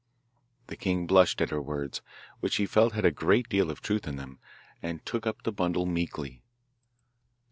The 0.65 0.75
king 0.75 1.05
blushed 1.05 1.41
at 1.41 1.51
her 1.51 1.61
words, 1.61 2.01
which 2.39 2.55
he 2.55 2.65
felt 2.65 2.93
had 2.93 3.05
a 3.05 3.11
great 3.11 3.47
deal 3.49 3.69
of 3.69 3.81
truth 3.81 4.07
in 4.07 4.15
them, 4.15 4.39
and 4.81 5.05
took 5.05 5.27
up 5.27 5.43
the 5.43 5.51
bundle 5.51 5.85
meekly. 5.85 6.41